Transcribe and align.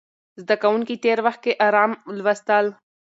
زده 0.41 0.55
کوونکي 0.63 0.95
تېر 1.03 1.19
وخت 1.25 1.41
کې 1.45 1.53
ارام 1.67 1.91
لوستل. 2.17 2.65